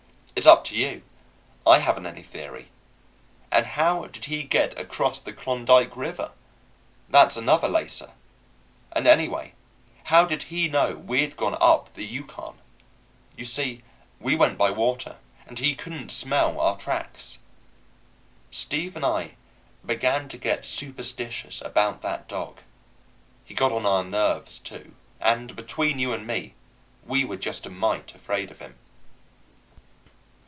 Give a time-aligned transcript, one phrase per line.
[0.33, 1.03] It's up to you.
[1.67, 2.69] I haven't any theory.
[3.51, 6.31] And how did he get across the Klondike River?
[7.09, 8.13] That's another facer.
[8.93, 9.53] And anyway,
[10.05, 12.57] how did he know we had gone up the Yukon?
[13.37, 13.83] You see,
[14.19, 17.39] we went by water, and he couldn't smell our tracks.
[18.49, 19.31] Steve and I
[19.85, 22.61] began to get superstitious about that dog.
[23.43, 26.55] He got on our nerves, too; and, between you and me,
[27.05, 28.77] we were just a mite afraid of him.